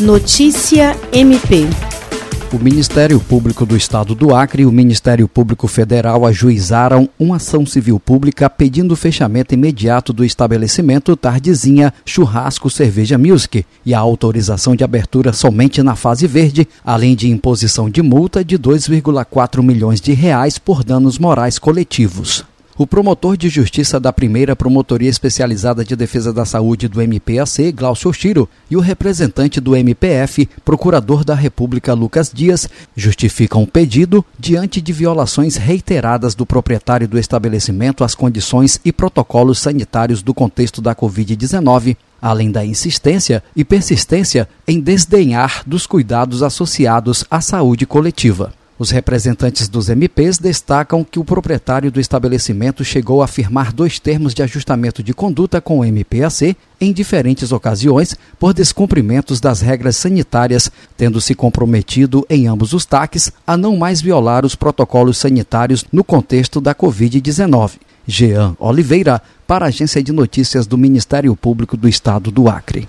[0.00, 1.66] Notícia MP.
[2.52, 7.64] O Ministério Público do Estado do Acre e o Ministério Público Federal ajuizaram uma ação
[7.64, 14.76] civil pública pedindo o fechamento imediato do estabelecimento Tardezinha Churrasco Cerveja Music e a autorização
[14.76, 20.12] de abertura somente na fase verde, além de imposição de multa de 2,4 milhões de
[20.12, 22.44] reais por danos morais coletivos.
[22.78, 28.12] O promotor de justiça da primeira Promotoria Especializada de Defesa da Saúde do MPAC, Glaucio
[28.12, 34.82] Chiro, e o representante do MPF, Procurador da República Lucas Dias, justificam o pedido diante
[34.82, 40.94] de violações reiteradas do proprietário do estabelecimento às condições e protocolos sanitários do contexto da
[40.94, 48.52] Covid-19, além da insistência e persistência em desdenhar dos cuidados associados à saúde coletiva.
[48.78, 54.34] Os representantes dos MPs destacam que o proprietário do estabelecimento chegou a firmar dois termos
[54.34, 60.70] de ajustamento de conduta com o MPAC em diferentes ocasiões por descumprimentos das regras sanitárias,
[60.94, 66.04] tendo se comprometido em ambos os TACs a não mais violar os protocolos sanitários no
[66.04, 67.78] contexto da Covid-19.
[68.06, 72.84] Jean Oliveira, para a Agência de Notícias do Ministério Público do Estado do Acre.